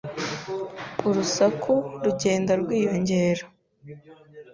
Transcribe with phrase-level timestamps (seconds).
[1.09, 3.43] Urusaku rugenda rwiyongera.